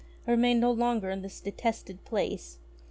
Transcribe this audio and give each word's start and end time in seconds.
I 0.25 0.31
remain 0.31 0.59
no 0.59 0.71
longer 0.71 1.11
in 1.11 1.21
this 1.21 1.39
detested 1.39 2.03
place. 2.05 2.57